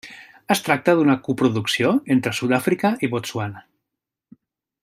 Es 0.53 0.61
tracta 0.67 0.95
d'una 0.99 1.17
coproducció 1.27 1.93
entre 2.17 2.35
Sud-àfrica 2.41 2.95
i 3.09 3.13
Botswana. 3.15 3.65